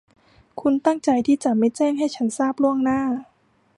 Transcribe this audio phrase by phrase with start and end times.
[0.61, 3.01] คุณตั้งใจที่จะไม่แจ้งให้ฉันทราบล่วงหน้า?